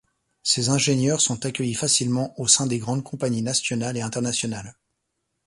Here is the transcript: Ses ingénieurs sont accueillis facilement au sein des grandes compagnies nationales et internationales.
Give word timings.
Ses 0.41 0.69
ingénieurs 0.69 1.21
sont 1.21 1.45
accueillis 1.45 1.75
facilement 1.75 2.33
au 2.39 2.47
sein 2.47 2.65
des 2.65 2.79
grandes 2.79 3.03
compagnies 3.03 3.43
nationales 3.43 3.97
et 3.97 4.01
internationales. 4.01 4.75